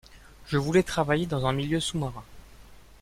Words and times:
Je 0.47 0.57
voulais 0.57 0.81
travailler 0.81 1.27
dans 1.27 1.45
un 1.45 1.53
milieu 1.53 1.79
sous-marin. 1.79 2.23